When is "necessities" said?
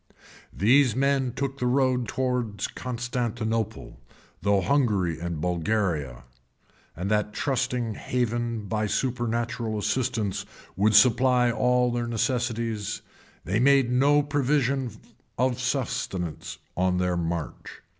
12.07-13.03